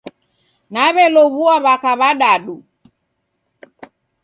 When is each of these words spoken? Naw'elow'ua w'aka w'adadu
Naw'elow'ua 0.73 1.55
w'aka 1.63 1.91
w'adadu 1.99 2.55